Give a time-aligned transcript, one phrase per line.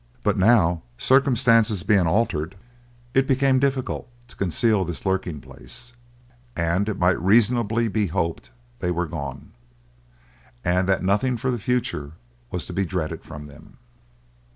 [0.23, 2.55] But now, circumstances being altered,
[3.13, 5.93] it became difficult to conceal this lurking place,
[6.55, 9.51] and it might reasonably be hoped they were gone,
[10.65, 12.13] and that nothing for the future
[12.49, 13.77] was to be dreaded from them.